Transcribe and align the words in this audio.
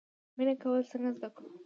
مینه 0.37 0.53
کول 0.61 0.81
څنګه 0.91 1.09
زده 1.17 1.29
کړو؟ 1.35 1.49